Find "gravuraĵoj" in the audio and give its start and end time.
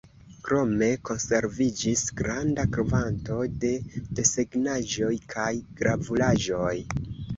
5.83-6.77